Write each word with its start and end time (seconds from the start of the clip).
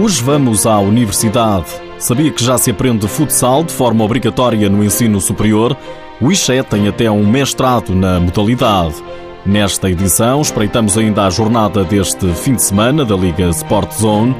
Hoje 0.00 0.22
vamos 0.22 0.64
à 0.64 0.78
universidade. 0.78 1.66
Sabia 1.98 2.30
que 2.30 2.44
já 2.44 2.56
se 2.56 2.70
aprende 2.70 3.08
futsal 3.08 3.64
de 3.64 3.72
forma 3.72 4.04
obrigatória 4.04 4.68
no 4.68 4.84
ensino 4.84 5.20
superior? 5.20 5.76
O 6.20 6.30
IXE 6.30 6.62
tem 6.70 6.86
até 6.86 7.10
um 7.10 7.26
mestrado 7.26 7.92
na 7.96 8.20
modalidade. 8.20 8.94
Nesta 9.44 9.90
edição, 9.90 10.40
espreitamos 10.40 10.96
ainda 10.96 11.26
a 11.26 11.30
jornada 11.30 11.82
deste 11.82 12.32
fim 12.34 12.54
de 12.54 12.62
semana 12.62 13.04
da 13.04 13.16
Liga 13.16 13.48
Sport 13.48 13.92
Zone. 13.94 14.36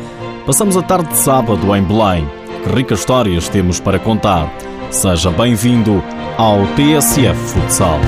Passamos 0.46 0.76
a 0.76 0.82
tarde 0.82 1.08
de 1.08 1.18
sábado 1.18 1.74
em 1.74 1.82
Belém. 1.82 2.30
Que 2.62 2.76
ricas 2.76 3.00
histórias 3.00 3.48
temos 3.48 3.80
para 3.80 3.98
contar. 3.98 4.48
Seja 4.92 5.32
bem-vindo 5.32 6.00
ao 6.36 6.60
TSF 6.76 7.34
Futsal. 7.34 7.98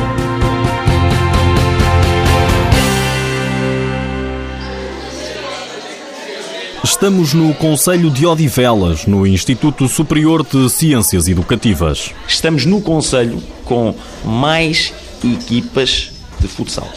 Estamos 6.82 7.34
no 7.34 7.52
Conselho 7.54 8.10
de 8.10 8.26
Odivelas, 8.26 9.06
no 9.06 9.26
Instituto 9.26 9.86
Superior 9.86 10.42
de 10.42 10.68
Ciências 10.70 11.28
Educativas. 11.28 12.10
Estamos 12.26 12.64
no 12.64 12.80
Conselho 12.80 13.42
com 13.66 13.94
mais 14.24 14.92
equipas 15.22 16.10
de 16.40 16.48
futsal. 16.48 16.88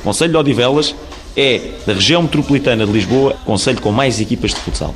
O 0.00 0.04
Conselho 0.04 0.32
de 0.32 0.38
Odivelas 0.38 0.94
é, 1.36 1.60
da 1.86 1.92
região 1.92 2.22
metropolitana 2.22 2.86
de 2.86 2.92
Lisboa, 2.92 3.36
o 3.42 3.44
Conselho 3.44 3.80
com 3.82 3.92
mais 3.92 4.20
equipas 4.20 4.52
de 4.52 4.60
futsal. 4.60 4.94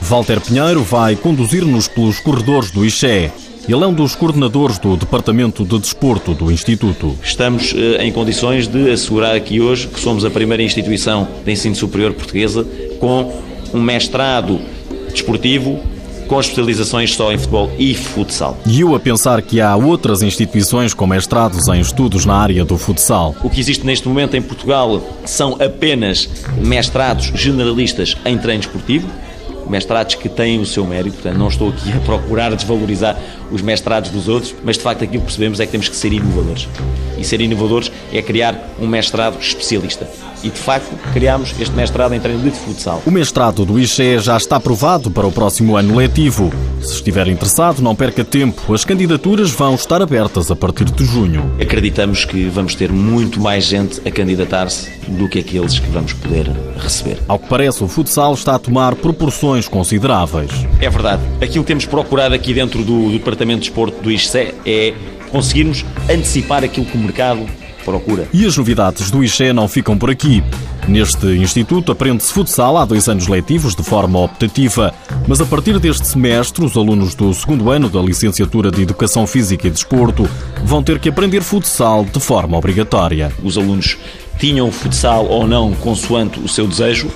Walter 0.00 0.40
Pinheiro 0.40 0.82
vai 0.82 1.14
conduzir-nos 1.14 1.86
pelos 1.86 2.18
corredores 2.18 2.72
do 2.72 2.84
IXE. 2.84 3.30
Ele 3.68 3.84
é 3.84 3.86
um 3.86 3.94
dos 3.94 4.14
coordenadores 4.14 4.78
do 4.78 4.96
Departamento 4.96 5.64
de 5.64 5.78
Desporto 5.78 6.34
do 6.34 6.50
Instituto. 6.50 7.16
Estamos 7.22 7.74
eh, 7.76 8.04
em 8.04 8.10
condições 8.12 8.66
de 8.66 8.90
assegurar 8.90 9.34
aqui 9.34 9.60
hoje 9.60 9.86
que 9.86 10.00
somos 10.00 10.24
a 10.24 10.30
primeira 10.30 10.62
instituição 10.62 11.28
de 11.44 11.52
ensino 11.52 11.74
superior 11.74 12.12
portuguesa 12.12 12.66
com 12.98 13.32
um 13.72 13.80
mestrado 13.80 14.60
desportivo 15.12 15.80
com 16.30 16.38
especializações 16.38 17.12
só 17.12 17.32
em 17.32 17.38
futebol 17.38 17.72
e 17.76 17.92
futsal. 17.92 18.56
E 18.64 18.82
eu 18.82 18.94
a 18.94 19.00
pensar 19.00 19.42
que 19.42 19.60
há 19.60 19.74
outras 19.74 20.22
instituições 20.22 20.94
com 20.94 21.04
mestrados 21.04 21.66
em 21.66 21.80
estudos 21.80 22.24
na 22.24 22.36
área 22.36 22.64
do 22.64 22.78
futsal. 22.78 23.34
O 23.42 23.50
que 23.50 23.58
existe 23.58 23.84
neste 23.84 24.06
momento 24.06 24.36
em 24.36 24.42
Portugal 24.42 25.02
são 25.24 25.54
apenas 25.60 26.28
mestrados 26.56 27.32
generalistas 27.34 28.16
em 28.24 28.38
treino 28.38 28.60
esportivo, 28.60 29.08
mestrados 29.68 30.14
que 30.14 30.28
têm 30.28 30.60
o 30.60 30.66
seu 30.66 30.86
mérito, 30.86 31.16
portanto 31.16 31.36
não 31.36 31.48
estou 31.48 31.70
aqui 31.70 31.92
a 31.92 31.98
procurar 31.98 32.54
desvalorizar 32.54 33.16
os 33.50 33.62
mestrados 33.62 34.10
dos 34.10 34.28
outros, 34.28 34.54
mas 34.64 34.76
de 34.76 34.82
facto 34.82 35.04
aquilo 35.04 35.20
que 35.20 35.26
percebemos 35.26 35.60
é 35.60 35.66
que 35.66 35.72
temos 35.72 35.88
que 35.88 35.96
ser 35.96 36.12
inovadores. 36.12 36.68
E 37.18 37.24
ser 37.24 37.40
inovadores 37.40 37.90
é 38.12 38.22
criar 38.22 38.70
um 38.80 38.86
mestrado 38.86 39.38
especialista. 39.40 40.08
E 40.42 40.48
de 40.48 40.58
facto 40.58 40.90
criámos 41.12 41.54
este 41.60 41.74
mestrado 41.74 42.14
em 42.14 42.20
treino 42.20 42.42
de 42.42 42.50
futsal. 42.50 43.02
O 43.04 43.10
mestrado 43.10 43.66
do 43.66 43.78
IXE 43.78 44.20
já 44.20 44.38
está 44.38 44.56
aprovado 44.56 45.10
para 45.10 45.26
o 45.26 45.32
próximo 45.32 45.76
ano 45.76 45.96
letivo. 45.96 46.50
Se 46.80 46.94
estiver 46.94 47.28
interessado, 47.28 47.82
não 47.82 47.94
perca 47.94 48.24
tempo. 48.24 48.72
As 48.72 48.82
candidaturas 48.82 49.50
vão 49.50 49.74
estar 49.74 50.00
abertas 50.00 50.50
a 50.50 50.56
partir 50.56 50.84
de 50.84 51.04
junho. 51.04 51.52
Acreditamos 51.60 52.24
que 52.24 52.48
vamos 52.48 52.74
ter 52.74 52.90
muito 52.90 53.38
mais 53.38 53.64
gente 53.64 54.00
a 54.08 54.10
candidatar-se 54.10 54.90
do 55.08 55.28
que 55.28 55.40
aqueles 55.40 55.78
que 55.78 55.90
vamos 55.90 56.14
poder 56.14 56.50
receber. 56.78 57.18
Ao 57.28 57.38
que 57.38 57.46
parece, 57.46 57.84
o 57.84 57.88
futsal 57.88 58.32
está 58.32 58.54
a 58.54 58.58
tomar 58.58 58.94
proporções 58.94 59.68
consideráveis. 59.68 60.50
É 60.80 60.88
verdade. 60.88 61.22
Aquilo 61.42 61.64
que 61.64 61.68
temos 61.68 61.84
procurado 61.84 62.34
aqui 62.34 62.54
dentro 62.54 62.82
do 62.82 63.10
Departamento 63.10 63.39
de 63.46 63.56
Desporto 63.56 64.02
do 64.02 64.10
IXE 64.10 64.54
é 64.66 64.94
conseguirmos 65.30 65.84
antecipar 66.08 66.64
aquilo 66.64 66.86
que 66.86 66.96
o 66.96 67.00
mercado 67.00 67.46
procura. 67.84 68.28
E 68.32 68.44
as 68.44 68.56
novidades 68.56 69.10
do 69.10 69.24
IXE 69.24 69.52
não 69.52 69.68
ficam 69.68 69.96
por 69.96 70.10
aqui. 70.10 70.42
Neste 70.88 71.26
instituto 71.26 71.92
aprende-se 71.92 72.32
futsal 72.32 72.76
há 72.76 72.84
dois 72.84 73.08
anos 73.08 73.28
letivos 73.28 73.74
de 73.74 73.82
forma 73.82 74.18
optativa, 74.18 74.92
mas 75.26 75.40
a 75.40 75.46
partir 75.46 75.78
deste 75.78 76.06
semestre 76.06 76.64
os 76.64 76.76
alunos 76.76 77.14
do 77.14 77.32
segundo 77.32 77.70
ano 77.70 77.88
da 77.88 78.00
licenciatura 78.00 78.70
de 78.70 78.82
Educação 78.82 79.26
Física 79.26 79.66
e 79.66 79.70
Desporto 79.70 80.28
vão 80.64 80.82
ter 80.82 80.98
que 80.98 81.08
aprender 81.08 81.42
futsal 81.42 82.04
de 82.04 82.18
forma 82.20 82.56
obrigatória. 82.56 83.32
Os 83.42 83.56
alunos 83.56 83.98
tinham 84.38 84.70
futsal 84.72 85.26
ou 85.26 85.46
não 85.46 85.72
consoante 85.74 86.40
o 86.40 86.48
seu 86.48 86.66
desejo. 86.66 87.10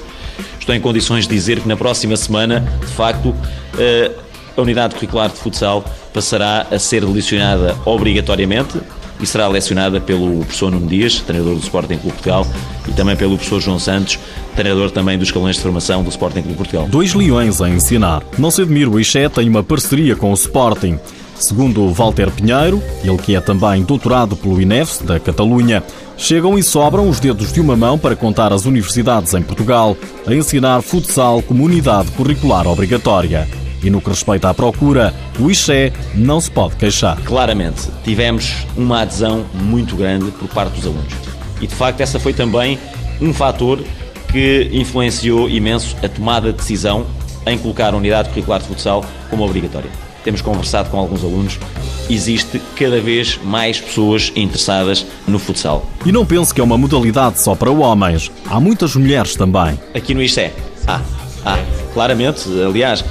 Estou 0.58 0.74
em 0.74 0.80
condições 0.80 1.26
de 1.26 1.34
dizer 1.34 1.60
que 1.60 1.68
na 1.68 1.76
próxima 1.76 2.16
semana, 2.16 2.60
de 2.80 2.92
facto, 2.92 3.34
eh, 3.78 4.10
a 4.56 4.60
unidade 4.60 4.94
curricular 4.94 5.30
de 5.30 5.36
futsal 5.36 5.84
passará 6.12 6.66
a 6.70 6.78
ser 6.78 7.04
lecionada 7.04 7.76
obrigatoriamente 7.84 8.80
e 9.20 9.26
será 9.26 9.48
lecionada 9.48 10.00
pelo 10.00 10.40
professor 10.40 10.70
Nuno 10.70 10.86
Dias, 10.86 11.20
treinador 11.20 11.54
do 11.54 11.60
Sporting 11.60 11.98
Clube 11.98 12.12
Portugal, 12.12 12.46
e 12.88 12.92
também 12.92 13.16
pelo 13.16 13.36
professor 13.36 13.60
João 13.60 13.78
Santos, 13.78 14.18
treinador 14.56 14.90
também 14.90 15.16
dos 15.16 15.28
escalões 15.28 15.56
de 15.56 15.62
formação 15.62 16.02
do 16.02 16.10
Sporting 16.10 16.42
Clube 16.42 16.56
Portugal. 16.56 16.88
Dois 16.88 17.14
leões 17.14 17.60
a 17.60 17.68
ensinar. 17.68 18.22
Não 18.38 18.50
se 18.50 18.62
admire, 18.62 18.88
o 18.88 18.98
Ixé 18.98 19.28
tem 19.28 19.48
uma 19.48 19.62
parceria 19.62 20.16
com 20.16 20.30
o 20.30 20.34
Sporting. 20.34 20.98
Segundo 21.36 21.88
Walter 21.92 22.30
Pinheiro, 22.30 22.82
ele 23.02 23.18
que 23.18 23.34
é 23.34 23.40
também 23.40 23.82
doutorado 23.82 24.36
pelo 24.36 24.60
INEFS 24.60 24.98
da 24.98 25.18
Catalunha, 25.18 25.82
chegam 26.16 26.56
e 26.56 26.62
sobram 26.62 27.08
os 27.08 27.18
dedos 27.18 27.52
de 27.52 27.60
uma 27.60 27.76
mão 27.76 27.98
para 27.98 28.14
contar 28.14 28.52
as 28.52 28.66
universidades 28.66 29.34
em 29.34 29.42
Portugal 29.42 29.96
a 30.26 30.34
ensinar 30.34 30.80
futsal 30.82 31.42
como 31.42 31.64
unidade 31.64 32.10
curricular 32.12 32.66
obrigatória. 32.68 33.48
E 33.84 33.90
no 33.90 34.00
que 34.00 34.08
respeita 34.08 34.48
à 34.48 34.54
procura, 34.54 35.14
o 35.38 35.50
IXE 35.50 35.92
não 36.14 36.40
se 36.40 36.50
pode 36.50 36.74
queixar. 36.76 37.20
Claramente, 37.22 37.82
tivemos 38.02 38.66
uma 38.76 39.02
adesão 39.02 39.44
muito 39.52 39.94
grande 39.94 40.30
por 40.30 40.48
parte 40.48 40.76
dos 40.76 40.86
alunos. 40.86 41.12
E 41.60 41.66
de 41.66 41.74
facto, 41.74 42.00
essa 42.00 42.18
foi 42.18 42.32
também 42.32 42.78
um 43.20 43.32
fator 43.32 43.84
que 44.32 44.70
influenciou 44.72 45.50
imenso 45.50 45.96
a 46.02 46.08
tomada 46.08 46.50
de 46.50 46.56
decisão 46.58 47.06
em 47.46 47.58
colocar 47.58 47.92
a 47.92 47.96
unidade 47.96 48.30
curricular 48.30 48.58
de 48.60 48.66
futsal 48.66 49.04
como 49.28 49.44
obrigatória. 49.44 49.90
Temos 50.24 50.40
conversado 50.40 50.88
com 50.88 50.98
alguns 50.98 51.22
alunos, 51.22 51.58
existe 52.08 52.60
cada 52.76 52.98
vez 53.00 53.38
mais 53.44 53.78
pessoas 53.78 54.32
interessadas 54.34 55.04
no 55.28 55.38
futsal. 55.38 55.86
E 56.06 56.10
não 56.10 56.24
pense 56.24 56.54
que 56.54 56.60
é 56.60 56.64
uma 56.64 56.78
modalidade 56.78 57.38
só 57.38 57.54
para 57.54 57.70
homens, 57.70 58.32
há 58.48 58.58
muitas 58.58 58.96
mulheres 58.96 59.36
também. 59.36 59.78
Aqui 59.94 60.14
no 60.14 60.22
IXE, 60.22 60.50
há, 60.86 61.02
há, 61.44 61.58
claramente, 61.92 62.48
aliás, 62.66 63.04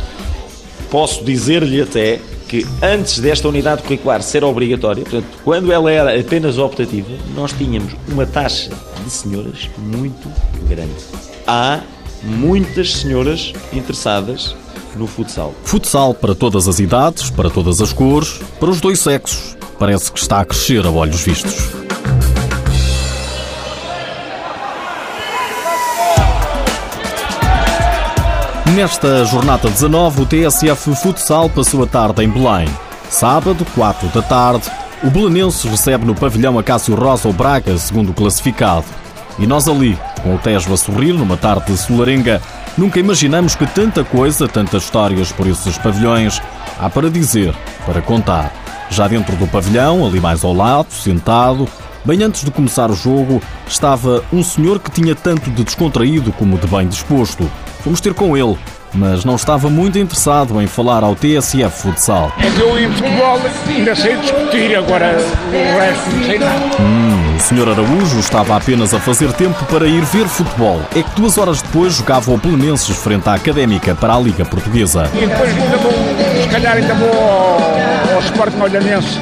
posso 0.94 1.26
dizer-lhe 1.26 1.82
até 1.82 2.20
que 2.48 2.68
antes 2.80 3.18
desta 3.18 3.48
unidade 3.48 3.82
curricular 3.82 4.22
ser 4.22 4.44
obrigatória, 4.44 5.02
portanto, 5.02 5.26
quando 5.44 5.72
ela 5.72 5.92
era 5.92 6.20
apenas 6.20 6.60
optativa, 6.60 7.10
nós 7.36 7.52
tínhamos 7.52 7.96
uma 8.08 8.28
taxa 8.28 8.70
de 9.04 9.10
senhoras 9.10 9.68
muito 9.80 10.32
grande. 10.70 10.94
Há 11.48 11.82
muitas 12.22 12.94
senhoras 12.94 13.54
interessadas 13.74 14.56
no 14.96 15.08
futsal. 15.08 15.56
Futsal 15.64 16.14
para 16.14 16.36
todas 16.36 16.68
as 16.68 16.78
idades, 16.78 17.32
para 17.32 17.50
todas 17.50 17.82
as 17.82 17.92
cores, 17.92 18.40
para 18.60 18.70
os 18.70 18.80
dois 18.80 19.00
sexos. 19.00 19.58
Parece 19.80 20.12
que 20.12 20.20
está 20.20 20.42
a 20.42 20.46
crescer 20.46 20.86
a 20.86 20.92
olhos 20.92 21.22
vistos. 21.22 21.83
Nesta 28.76 29.24
jornada 29.26 29.70
19, 29.70 30.24
o 30.24 30.26
TSF 30.26 30.96
Futsal 30.96 31.48
passou 31.48 31.84
a 31.84 31.86
tarde 31.86 32.24
em 32.24 32.28
Belém. 32.28 32.68
Sábado, 33.08 33.64
4 33.76 34.08
da 34.08 34.22
tarde, 34.24 34.64
o 35.04 35.12
Belenenses 35.12 35.64
recebe 35.70 36.06
no 36.06 36.16
pavilhão 36.16 36.58
Acácio 36.58 36.96
Rosa 36.96 37.30
o 37.30 37.34
Braga, 37.34 37.78
segundo 37.78 38.14
classificado. 38.14 38.86
E 39.38 39.46
nós 39.46 39.68
ali, 39.68 39.96
com 40.24 40.34
o 40.34 40.40
Tejo 40.40 40.74
a 40.74 40.78
sorrir 40.78 41.14
numa 41.14 41.38
tarde 41.38 41.72
de 41.72 41.78
solarenga, 41.78 42.42
nunca 42.76 43.00
imaginamos 43.00 43.54
que 43.54 43.68
tanta 43.68 44.04
coisa, 44.04 44.48
tantas 44.48 44.86
histórias 44.86 45.32
por 45.32 45.46
esses 45.46 45.78
pavilhões 45.78 46.42
há 46.80 46.90
para 46.90 47.12
dizer, 47.12 47.54
para 47.86 48.02
contar. 48.02 48.52
Já 48.90 49.08
dentro 49.08 49.36
do 49.36 49.46
pavilhão, 49.46 50.04
ali 50.04 50.20
mais 50.20 50.44
ao 50.44 50.54
lado, 50.54 50.92
sentado, 50.92 51.70
bem 52.04 52.24
antes 52.24 52.44
de 52.44 52.50
começar 52.50 52.90
o 52.90 52.96
jogo, 52.96 53.40
estava 53.68 54.24
um 54.34 54.44
senhor 54.44 54.80
que 54.80 54.90
tinha 54.90 55.14
tanto 55.14 55.52
de 55.52 55.64
descontraído 55.64 56.32
como 56.32 56.58
de 56.58 56.66
bem 56.66 56.88
disposto. 56.88 57.48
Fomos 57.84 58.00
ter 58.00 58.14
com 58.14 58.38
ele, 58.38 58.58
mas 58.94 59.26
não 59.26 59.36
estava 59.36 59.70
muito 59.70 60.00
interessado 60.00 60.62
em 60.62 60.68
falar 60.68 61.04
ao 61.04 61.16
TSF 61.16 61.82
Futsal. 61.82 62.32
É 62.40 62.50
que 62.50 62.62
eu 62.62 62.80
em 62.80 62.90
futebol 62.94 63.42
ainda 63.68 63.94
sei 63.94 64.16
discutir, 64.16 64.74
agora 64.78 65.18
o 65.18 65.80
resto 65.80 66.10
não 66.12 66.24
sei 66.24 66.40
nada. 66.40 66.60
Hum, 66.80 67.36
o 67.36 67.40
Sr. 67.42 67.70
Araújo 67.70 68.20
estava 68.20 68.56
apenas 68.56 68.94
a 68.94 69.00
fazer 69.02 69.34
tempo 69.34 69.66
para 69.66 69.86
ir 69.86 70.02
ver 70.06 70.26
futebol. 70.30 70.82
É 70.96 71.04
que 71.04 71.10
duas 71.16 71.38
horas 71.38 71.62
depois 71.62 71.96
jogava 71.96 72.32
o 72.32 72.38
Belenenses 72.38 72.96
frente 72.96 73.28
à 73.28 73.34
Académica 73.34 73.94
para 73.96 74.16
a 74.16 74.20
Liga 74.20 74.46
Portuguesa. 74.46 75.10
E 75.14 75.26
depois 75.26 75.50
ainda 75.50 75.78
vou, 75.78 75.92
se 76.42 76.48
calhar 76.50 76.78
ainda 76.78 76.94
vou 76.94 77.10
ao, 77.10 78.16
ao 78.16 78.22
Sporting 78.22 78.62
Olhanense. 78.62 79.20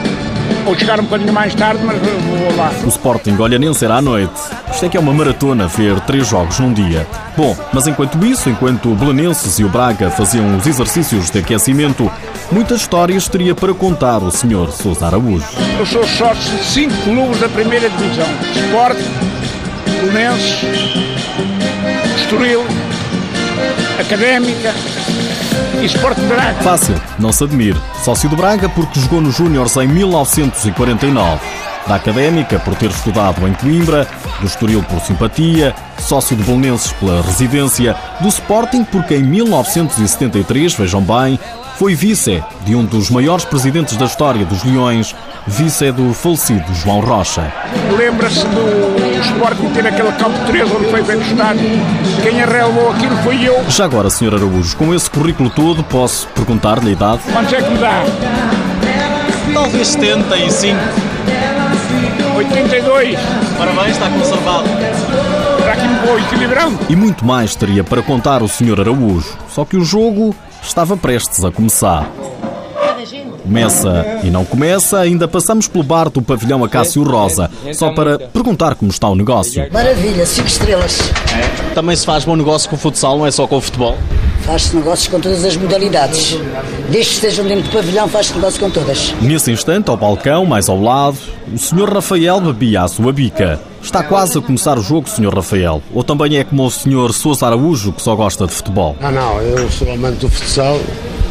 Ou 0.65 0.77
chegar 0.77 0.99
um 0.99 1.03
bocadinho 1.03 1.33
mais 1.33 1.55
tarde, 1.55 1.83
mas 1.83 1.97
vou 1.97 2.55
lá. 2.55 2.71
O 2.83 2.87
Sporting 2.87 3.35
Olhanense 3.39 3.83
era 3.83 3.95
à 3.95 4.01
noite. 4.01 4.39
Isto 4.71 4.85
é 4.85 4.89
que 4.89 4.97
é 4.97 4.99
uma 4.99 5.13
maratona 5.13 5.67
ver 5.67 5.99
três 6.01 6.27
jogos 6.27 6.59
num 6.59 6.71
dia. 6.71 7.07
Bom, 7.35 7.57
mas 7.73 7.87
enquanto 7.87 8.23
isso, 8.25 8.49
enquanto 8.49 8.91
o 8.91 8.95
Belenenses 8.95 9.59
e 9.59 9.63
o 9.63 9.69
Braga 9.69 10.09
faziam 10.09 10.55
os 10.55 10.67
exercícios 10.67 11.29
de 11.29 11.39
aquecimento, 11.39 12.11
muitas 12.51 12.81
histórias 12.81 13.27
teria 13.27 13.55
para 13.55 13.73
contar 13.73 14.19
o 14.19 14.31
Sr. 14.31 14.71
Sousa 14.71 15.07
Araújo. 15.07 15.45
Eu 15.79 15.85
sou 15.85 16.05
sócio 16.05 16.57
de 16.57 16.63
cinco 16.63 16.95
clubes 17.03 17.39
da 17.39 17.49
primeira 17.49 17.89
divisão. 17.89 18.27
Sport, 18.55 18.97
Belenenses, 20.01 20.59
Estoril, 22.17 22.63
Académica 23.99 24.73
e 25.81 25.85
Sport 25.85 26.17
de 26.17 26.25
Braga. 26.25 26.61
Fácil, 26.61 26.95
não 27.17 27.31
se 27.31 27.43
admire. 27.43 27.79
Sócio 28.03 28.29
do 28.29 28.35
Braga 28.35 28.69
porque 28.69 28.99
jogou 28.99 29.21
nos 29.21 29.35
Júniors 29.35 29.75
em 29.77 29.87
1949. 29.87 31.39
Da 31.87 31.95
Académica 31.95 32.59
por 32.59 32.75
ter 32.75 32.91
estudado 32.91 33.47
em 33.47 33.53
Coimbra, 33.53 34.07
do 34.41 34.47
Estoril 34.47 34.83
por 34.83 34.99
simpatia, 34.99 35.73
sócio 35.99 36.35
de 36.35 36.43
Bolonenses 36.43 36.91
pela 36.93 37.21
residência, 37.21 37.95
do 38.19 38.27
Sporting 38.27 38.83
porque 38.83 39.15
em 39.15 39.23
1973, 39.23 40.73
vejam 40.73 41.01
bem, 41.01 41.39
foi 41.77 41.95
vice 41.95 42.43
de 42.65 42.75
um 42.75 42.83
dos 42.83 43.09
maiores 43.09 43.45
presidentes 43.45 43.95
da 43.95 44.05
história 44.05 44.45
dos 44.45 44.63
Leões, 44.63 45.15
vice 45.47 45.91
do 45.91 46.13
falecido 46.13 46.73
João 46.73 46.99
Rocha. 46.99 47.51
Lembra-se 47.95 48.45
do 48.47 49.21
Sporting 49.21 49.69
ter 49.69 49.87
aquele 49.87 50.11
campo 50.13 50.37
3 50.47 50.71
onde 50.71 50.89
foi 50.89 51.03
feito 51.03 51.21
o 51.21 51.25
estádio? 51.25 51.69
Quem 52.21 52.41
arrelou 52.41 52.91
aquilo 52.91 53.15
foi 53.17 53.47
eu. 53.47 53.63
Já 53.69 53.85
agora, 53.85 54.09
Sr. 54.09 54.35
Araújo, 54.35 54.75
com 54.75 54.93
esse 54.93 55.09
currículo 55.09 55.49
todo, 55.49 55.83
posso 55.83 56.27
perguntar-lhe 56.29 56.89
a 56.89 56.91
idade? 56.91 57.21
Quantos 57.31 57.53
é 57.53 57.61
que 57.61 57.69
me 57.69 57.77
dá? 57.77 58.03
Talvez 59.53 59.87
75. 59.87 60.77
82. 62.41 63.17
Parabéns, 63.57 63.91
está 63.91 64.09
conservado. 64.09 64.67
Está 65.59 65.73
aqui 65.73 65.87
um 65.87 66.05
bom 66.05 66.17
equilibrão. 66.17 66.79
E 66.89 66.95
muito 66.95 67.23
mais 67.23 67.55
teria 67.55 67.83
para 67.83 68.01
contar 68.01 68.41
o 68.41 68.47
Sr. 68.47 68.81
Araújo, 68.81 69.37
só 69.53 69.63
que 69.63 69.77
o 69.77 69.83
jogo 69.83 70.35
estava 70.63 70.97
prestes 70.97 71.45
a 71.45 71.51
começar. 71.51 72.09
Começa 73.43 74.19
e 74.23 74.29
não 74.29 74.45
começa, 74.45 74.99
ainda 74.99 75.27
passamos 75.27 75.67
pelo 75.67 75.83
bar 75.83 76.09
do 76.09 76.21
pavilhão 76.21 76.63
Acácio 76.63 77.03
Rosa, 77.03 77.49
só 77.73 77.91
para 77.91 78.17
perguntar 78.17 78.75
como 78.75 78.91
está 78.91 79.09
o 79.09 79.15
negócio. 79.15 79.67
Maravilha, 79.71 80.25
5 80.25 80.47
estrelas. 80.47 80.99
Também 81.75 81.95
se 81.95 82.05
faz 82.05 82.23
bom 82.23 82.35
negócio 82.35 82.69
com 82.69 82.75
o 82.75 82.79
futsal, 82.79 83.17
não 83.17 83.25
é 83.25 83.31
só 83.31 83.47
com 83.47 83.57
o 83.57 83.61
futebol? 83.61 83.97
Faz-se 84.45 84.75
negócios 84.75 85.07
com 85.07 85.19
todas 85.19 85.45
as 85.45 85.55
modalidades. 85.55 86.37
Desde 86.89 87.09
que 87.09 87.15
estejam 87.15 87.45
dentro 87.45 87.63
do 87.63 87.69
pavilhão, 87.71 88.07
faz-se 88.07 88.33
negócio 88.33 88.59
com 88.59 88.69
todas. 88.69 89.13
Nesse 89.21 89.51
instante, 89.51 89.89
ao 89.89 89.97
balcão, 89.97 90.45
mais 90.45 90.67
ao 90.67 90.81
lado, 90.81 91.17
o 91.53 91.57
Sr. 91.57 91.93
Rafael 91.93 92.41
bebia 92.41 92.83
a 92.83 92.87
sua 92.87 93.13
bica. 93.13 93.59
Está 93.81 94.03
quase 94.03 94.37
a 94.37 94.41
começar 94.41 94.77
o 94.77 94.81
jogo, 94.81 95.07
Sr. 95.09 95.33
Rafael? 95.33 95.81
Ou 95.93 96.03
também 96.03 96.37
é 96.37 96.43
como 96.43 96.65
o 96.65 96.71
Sr. 96.71 97.13
Sousa 97.13 97.47
Araújo, 97.47 97.93
que 97.93 98.01
só 98.01 98.15
gosta 98.15 98.45
de 98.45 98.53
futebol? 98.53 98.95
Ah, 99.01 99.11
não, 99.11 99.41
eu 99.41 99.69
sou 99.71 99.91
amante 99.91 100.19
do 100.19 100.29
futsal 100.29 100.79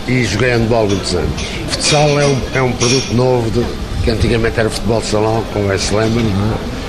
e 0.06 0.24
joguei 0.24 0.50
handball 0.50 0.86
muitos 0.88 1.14
anos. 1.14 1.42
Futsal 1.68 2.20
é 2.20 2.26
um, 2.26 2.40
é 2.54 2.62
um 2.62 2.72
produto 2.72 3.12
novo 3.14 3.50
de, 3.50 3.64
que 4.04 4.10
antigamente 4.10 4.58
era 4.58 4.70
futebol 4.70 5.00
de 5.00 5.06
salão, 5.06 5.44
com 5.52 5.66
o 5.66 5.72
S. 5.72 5.94
Lehmann, 5.94 6.24
não 6.24 6.54
é? 6.54 6.79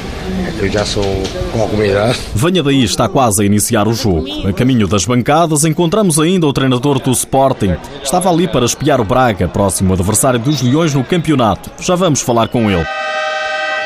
Eu 0.59 0.69
já 0.69 0.85
sou 0.85 1.03
com 1.51 1.61
alguma 1.61 1.85
idade. 1.85 2.19
Venha 2.35 2.61
daí, 2.61 2.83
está 2.83 3.09
quase 3.09 3.41
a 3.41 3.45
iniciar 3.45 3.87
o 3.87 3.93
jogo. 3.93 4.25
A 4.47 4.53
caminho 4.53 4.87
das 4.87 5.05
bancadas, 5.05 5.65
encontramos 5.65 6.19
ainda 6.19 6.45
o 6.45 6.53
treinador 6.53 6.99
do 6.99 7.11
Sporting. 7.11 7.75
Estava 8.03 8.29
ali 8.29 8.47
para 8.47 8.65
espiar 8.65 9.01
o 9.01 9.05
Braga, 9.05 9.47
próximo 9.47 9.93
adversário 9.93 10.39
dos 10.39 10.61
Leões 10.61 10.93
no 10.93 11.03
campeonato. 11.03 11.71
Já 11.79 11.95
vamos 11.95 12.21
falar 12.21 12.47
com 12.47 12.69
ele. 12.69 12.85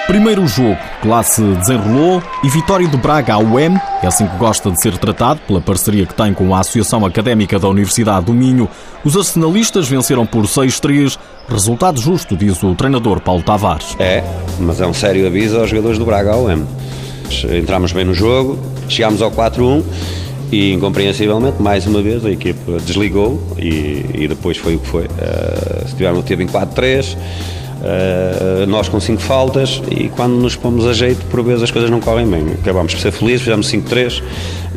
Primeiro 0.07 0.45
jogo, 0.47 0.77
que 1.01 1.07
lá 1.07 1.23
se 1.23 1.41
desenrolou, 1.41 2.21
e 2.43 2.49
vitória 2.49 2.87
do 2.87 2.95
Braga 2.95 3.33
ao 3.33 3.43
UEM, 3.43 3.75
é 4.03 4.07
assim 4.07 4.27
que 4.27 4.37
gosta 4.37 4.69
de 4.69 4.79
ser 4.79 4.95
tratado, 4.99 5.41
pela 5.47 5.59
parceria 5.59 6.05
que 6.05 6.13
tem 6.13 6.31
com 6.31 6.53
a 6.53 6.59
Associação 6.59 7.03
Académica 7.03 7.57
da 7.57 7.67
Universidade 7.67 8.27
do 8.27 8.33
Minho. 8.33 8.69
Os 9.03 9.17
arsenalistas 9.17 9.89
venceram 9.89 10.23
por 10.23 10.45
6-3, 10.45 11.17
resultado 11.49 11.99
justo, 11.99 12.37
diz 12.37 12.61
o 12.61 12.75
treinador 12.75 13.19
Paulo 13.19 13.41
Tavares. 13.41 13.95
É, 13.97 14.23
mas 14.59 14.79
é 14.79 14.85
um 14.85 14.93
sério 14.93 15.25
aviso 15.25 15.59
aos 15.59 15.71
jogadores 15.71 15.97
do 15.97 16.05
Braga 16.05 16.33
ao 16.33 16.43
UEM. 16.43 16.67
Entramos 17.57 17.91
bem 17.91 18.05
no 18.05 18.13
jogo, 18.13 18.59
chegámos 18.87 19.23
ao 19.23 19.31
4-1 19.31 19.83
e 20.51 20.71
incompreensivelmente, 20.71 21.59
mais 21.59 21.87
uma 21.87 22.03
vez, 22.03 22.23
a 22.23 22.29
equipe 22.29 22.59
desligou 22.85 23.41
e, 23.57 24.05
e 24.13 24.27
depois 24.27 24.55
foi 24.57 24.75
o 24.75 24.79
que 24.79 24.87
foi. 24.87 25.05
Uh, 25.05 25.87
se 25.87 25.95
tivermos 25.95 26.23
teve 26.25 26.43
em 26.43 26.47
4-3, 26.47 27.17
Uh, 27.81 28.65
nós 28.67 28.89
com 28.89 28.99
5 28.99 29.21
faltas 29.21 29.81
e 29.91 30.09
quando 30.09 30.33
nos 30.33 30.55
pomos 30.55 30.87
a 30.87 30.93
jeito, 30.93 31.23
por 31.25 31.43
vezes 31.43 31.63
as 31.63 31.71
coisas 31.71 31.89
não 31.89 31.99
correm 31.99 32.27
bem. 32.27 32.45
Acabámos 32.61 32.93
por 32.93 33.01
ser 33.01 33.11
felizes, 33.11 33.41
fizemos 33.41 33.71
5-3 33.71 34.23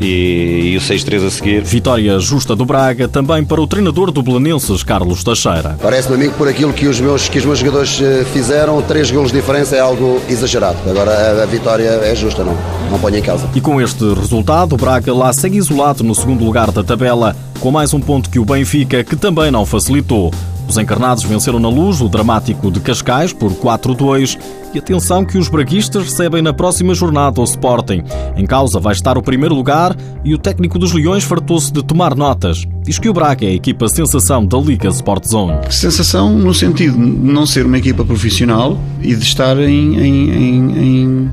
e, 0.00 0.73
e 0.73 0.77
o 0.77 0.81
6-3 0.81 1.27
a 1.27 1.31
seguir. 1.31 1.62
Vitória 1.62 2.19
justa 2.19 2.55
do 2.55 2.65
Braga 2.65 3.09
também 3.09 3.45
para 3.45 3.61
o 3.61 3.67
treinador 3.67 4.11
do 4.11 4.23
Belenenses, 4.23 4.83
Carlos 4.83 5.25
Teixeira. 5.25 5.77
Parece-me 5.81 6.17
amigo 6.17 6.35
por 6.35 6.49
aquilo 6.49 6.73
que 6.73 6.87
os 6.87 7.00
meus, 7.00 7.29
que 7.29 7.39
os 7.39 7.45
meus 7.45 7.59
jogadores 7.59 8.00
eh, 8.00 8.25
fizeram, 8.33 8.81
3 8.83 9.11
golos 9.11 9.33
de 9.33 9.39
diferença 9.39 9.77
é 9.77 9.81
algo 9.81 10.21
exagerado. 10.29 10.79
Agora 10.89 11.11
a, 11.11 11.43
a 11.43 11.47
vitória 11.47 11.89
é 11.89 12.15
justa, 12.15 12.45
não, 12.45 12.56
não 12.91 12.99
ponho 12.99 13.17
em 13.17 13.23
causa. 13.23 13.49
E 13.55 13.61
com 13.61 13.81
este 13.81 14.05
resultado, 14.12 14.75
o 14.75 14.77
Braga 14.77 15.15
lá 15.15 15.33
segue 15.33 15.56
isolado 15.56 16.05
no 16.05 16.15
segundo 16.15 16.45
lugar 16.45 16.71
da 16.71 16.83
tabela, 16.83 17.35
com 17.61 17.71
mais 17.71 17.95
um 17.95 18.00
ponto 18.00 18.29
que 18.29 18.39
o 18.39 18.45
Benfica, 18.45 19.03
que 19.03 19.17
também 19.17 19.50
não 19.50 19.65
facilitou. 19.65 20.31
Os 20.69 20.76
encarnados 20.76 21.25
venceram 21.25 21.59
na 21.59 21.69
luz 21.69 22.03
o 22.03 22.09
dramático 22.11 22.70
de 22.70 22.79
Cascais 22.79 23.32
por 23.32 23.50
4-2 23.53 24.38
e 24.75 24.79
atenção 24.79 25.25
que 25.25 25.38
os 25.38 25.49
braguistas 25.49 26.05
recebem 26.05 26.43
na 26.43 26.53
próxima 26.53 26.94
jornada 26.94 27.41
o 27.41 27.44
Sporting. 27.44 28.03
Em 28.37 28.44
causa 28.44 28.79
vai 28.79 28.93
estar 28.93 29.17
o 29.17 29.23
primeiro 29.23 29.55
lugar 29.55 29.97
e 30.23 30.35
o 30.35 30.38
técnico 30.38 30.79
dos 30.79 30.93
Leões 30.93 31.25
fartou-se 31.25 31.73
de 31.73 31.82
tomar 31.82 32.15
notas. 32.15 32.67
Diz 32.82 32.99
que 32.99 33.09
o 33.09 33.15
Braga 33.15 33.47
é 33.47 33.49
a 33.49 33.55
equipa 33.55 33.88
sensação 33.88 34.44
da 34.44 34.59
Liga 34.59 34.88
Sport 34.88 35.25
Zone. 35.26 35.59
Sensação 35.70 36.38
no 36.38 36.53
sentido 36.53 36.99
de 36.99 37.32
não 37.32 37.47
ser 37.47 37.64
uma 37.64 37.79
equipa 37.79 38.05
profissional 38.05 38.79
e 39.00 39.14
de 39.14 39.25
estar 39.25 39.59
em, 39.59 39.99
em, 39.99 40.31
em, 40.31 40.79
em, 40.79 41.31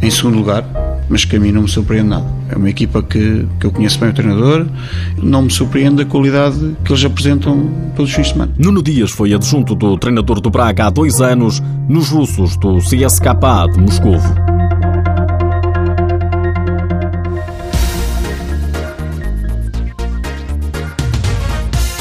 em 0.00 0.10
segundo 0.10 0.38
lugar 0.38 0.85
mas 1.08 1.24
que 1.24 1.36
a 1.36 1.40
mim 1.40 1.52
não 1.52 1.62
me 1.62 1.68
surpreende 1.68 2.08
nada. 2.08 2.26
É 2.48 2.56
uma 2.56 2.68
equipa 2.68 3.02
que, 3.02 3.46
que 3.58 3.66
eu 3.66 3.70
conheço 3.70 3.98
bem 3.98 4.10
o 4.10 4.12
treinador, 4.12 4.66
não 5.22 5.42
me 5.42 5.50
surpreende 5.50 6.02
a 6.02 6.04
qualidade 6.04 6.76
que 6.84 6.92
eles 6.92 7.04
apresentam 7.04 7.70
todos 7.94 8.10
os 8.10 8.16
fins 8.16 8.26
de 8.26 8.32
semana. 8.32 8.52
Nuno 8.58 8.82
Dias 8.82 9.10
foi 9.10 9.32
adjunto 9.34 9.74
do 9.74 9.96
treinador 9.98 10.40
do 10.40 10.50
Braga 10.50 10.86
há 10.86 10.90
dois 10.90 11.20
anos, 11.20 11.62
nos 11.88 12.10
russos 12.10 12.56
do 12.56 12.78
CSKA 12.78 13.68
de 13.72 13.80
Moscovo. 13.80 14.34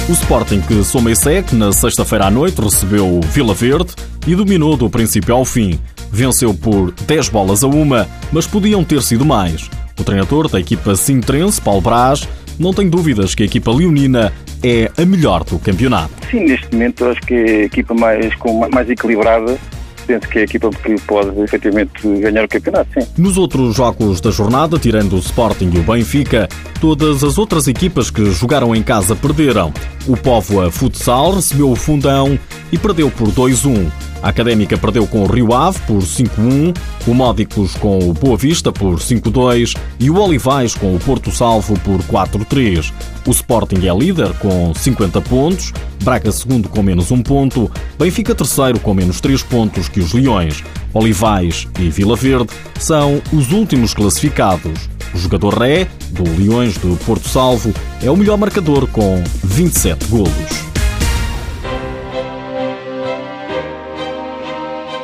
O 0.07 0.11
Sporting 0.11 0.61
que 0.61 0.83
soma 0.83 1.09
e 1.09 1.15
segue 1.15 1.55
na 1.55 1.73
sexta-feira 1.73 2.27
à 2.27 2.31
noite 2.31 2.61
recebeu 2.61 3.07
o 3.07 3.21
Vila 3.21 3.55
Verde 3.55 3.95
e 4.27 4.35
dominou 4.35 4.77
do 4.77 4.87
princípio 4.87 5.33
ao 5.33 5.43
fim. 5.43 5.79
Venceu 6.15 6.53
por 6.53 6.93
10 6.93 7.27
bolas 7.27 7.61
a 7.61 7.67
uma, 7.67 8.07
mas 8.31 8.47
podiam 8.47 8.85
ter 8.85 9.01
sido 9.01 9.25
mais. 9.25 9.69
O 9.99 10.03
treinador 10.03 10.47
da 10.47 10.61
equipa 10.61 10.95
Sintrense, 10.95 11.59
Paulo 11.59 11.81
Braz, 11.81 12.25
não 12.57 12.73
tem 12.73 12.89
dúvidas 12.89 13.35
que 13.35 13.43
a 13.43 13.45
equipa 13.45 13.69
leonina 13.69 14.31
é 14.63 14.89
a 14.97 15.05
melhor 15.05 15.43
do 15.43 15.59
campeonato. 15.59 16.13
Sim, 16.31 16.45
neste 16.45 16.71
momento 16.71 17.03
acho 17.03 17.19
que 17.19 17.33
é 17.33 17.55
a 17.61 17.63
equipa 17.65 17.93
mais, 17.93 18.33
com, 18.35 18.65
mais 18.69 18.89
equilibrada 18.89 19.59
penso 20.05 20.27
que 20.29 20.37
é 20.37 20.41
a 20.41 20.43
equipa 20.45 20.69
que 20.69 21.01
pode 21.01 21.39
efetivamente 21.41 22.07
ganhar 22.19 22.45
o 22.45 22.47
campeonato, 22.47 22.87
sim. 22.93 23.07
Nos 23.17 23.37
outros 23.37 23.75
jogos 23.75 24.21
da 24.21 24.29
jornada, 24.29 24.77
tirando 24.77 25.13
o 25.13 25.19
Sporting 25.19 25.71
e 25.73 25.79
o 25.79 25.83
Benfica, 25.83 26.47
todas 26.79 27.23
as 27.23 27.39
outras 27.39 27.67
equipas 27.67 28.09
que 28.09 28.23
jogaram 28.31 28.75
em 28.75 28.83
casa 28.83 29.15
perderam. 29.15 29.73
O 30.07 30.15
Póvoa 30.15 30.69
Futsal 30.69 31.33
recebeu 31.33 31.71
o 31.71 31.75
Fundão 31.75 32.37
e 32.71 32.77
perdeu 32.77 33.09
por 33.09 33.27
2-1. 33.29 33.91
A 34.21 34.29
Académica 34.29 34.77
perdeu 34.77 35.05
com 35.07 35.23
o 35.23 35.27
Rio 35.27 35.53
Ave 35.53 35.79
por 35.81 36.01
5-1, 36.01 36.75
o 37.07 37.13
Módicos 37.13 37.75
com 37.75 37.97
o 37.97 38.13
Boa 38.13 38.37
Vista 38.37 38.71
por 38.71 38.99
5-2 38.99 39.75
e 39.99 40.09
o 40.09 40.17
Olivais 40.19 40.75
com 40.75 40.95
o 40.95 40.99
Porto 40.99 41.31
Salvo 41.31 41.79
por 41.79 42.01
4-3. 42.03 42.91
O 43.25 43.31
Sporting 43.31 43.87
é 43.87 43.95
líder 43.95 44.33
com 44.39 44.73
50 44.73 45.21
pontos, 45.21 45.73
Braga 46.03 46.31
segundo 46.31 46.69
com 46.69 46.83
menos 46.83 47.09
um 47.09 47.21
ponto, 47.21 47.71
Benfica 47.97 48.35
terceiro 48.35 48.79
com 48.79 48.93
menos 48.93 49.19
3 49.19 49.41
pontos 49.43 49.89
que 49.89 49.99
os 49.99 50.13
Leões. 50.13 50.63
Olivais 50.93 51.67
e 51.79 51.89
Vila 51.89 52.15
Verde 52.15 52.49
são 52.79 53.21
os 53.33 53.51
últimos 53.51 53.93
classificados. 53.93 54.94
O 55.15 55.17
jogador 55.17 55.57
Ré, 55.57 55.87
do 56.11 56.23
Leões 56.37 56.77
do 56.77 56.97
Porto 57.05 57.29
Salvo, 57.29 57.73
é 58.03 58.11
o 58.11 58.17
melhor 58.17 58.37
marcador 58.37 58.85
com 58.87 59.23
27 59.45 60.07
golos. 60.09 60.65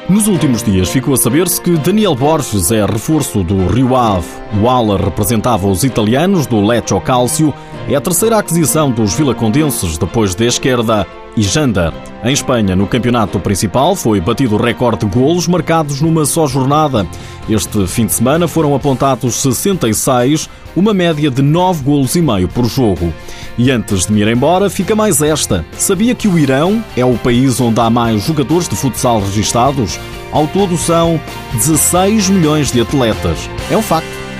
Nos 0.09 0.27
últimos 0.27 0.61
dias 0.61 0.89
ficou 0.89 1.13
a 1.13 1.17
saber-se 1.17 1.61
que 1.61 1.77
Daniel 1.77 2.13
Borges 2.13 2.71
é 2.71 2.85
reforço 2.85 3.41
do 3.41 3.67
Rio 3.67 3.95
Ave. 3.95 4.27
O 4.61 4.67
ala 4.67 4.97
representava 4.97 5.69
os 5.69 5.85
italianos 5.85 6.45
do 6.45 6.59
Lecce 6.59 6.99
Calcio. 6.99 7.53
É 7.87 7.95
a 7.95 8.01
terceira 8.01 8.37
aquisição 8.37 8.91
dos 8.91 9.13
vilacondenses 9.13 9.97
depois 9.97 10.35
da 10.35 10.43
esquerda 10.43 11.07
e 11.35 11.41
Jander. 11.41 11.93
Em 12.23 12.31
Espanha, 12.31 12.75
no 12.75 12.87
campeonato 12.87 13.39
principal, 13.39 13.95
foi 13.95 14.19
batido 14.19 14.55
o 14.55 14.61
recorde 14.61 15.05
de 15.05 15.11
golos 15.11 15.47
marcados 15.47 16.01
numa 16.01 16.25
só 16.25 16.45
jornada. 16.47 17.07
Este 17.49 17.87
fim 17.87 18.05
de 18.05 18.13
semana 18.13 18.47
foram 18.47 18.75
apontados 18.75 19.35
66, 19.35 20.49
uma 20.75 20.93
média 20.93 21.31
de 21.31 21.41
9 21.41 21.83
golos 21.83 22.15
e 22.15 22.21
meio 22.21 22.47
por 22.47 22.65
jogo. 22.65 23.13
E 23.57 23.71
antes 23.71 24.05
de 24.05 24.13
me 24.13 24.21
ir 24.21 24.27
embora, 24.27 24.69
fica 24.69 24.95
mais 24.95 25.21
esta. 25.21 25.65
Sabia 25.77 26.15
que 26.15 26.27
o 26.27 26.37
Irão 26.37 26.83
é 26.95 27.03
o 27.03 27.17
país 27.17 27.59
onde 27.59 27.79
há 27.79 27.89
mais 27.89 28.23
jogadores 28.23 28.69
de 28.69 28.75
futsal 28.75 29.19
registados? 29.19 29.99
Ao 30.31 30.47
todo 30.47 30.77
são 30.77 31.19
16 31.53 32.29
milhões 32.29 32.71
de 32.71 32.81
atletas. 32.81 33.49
É 33.69 33.75
um 33.75 33.81
facto. 33.81 34.30